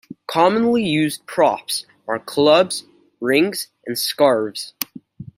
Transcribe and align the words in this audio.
Commonly 0.25 0.83
used 0.83 1.27
props 1.27 1.85
are 2.07 2.17
clubs, 2.17 2.85
rings 3.19 3.67
and 3.85 3.99
scarves. 3.99 4.73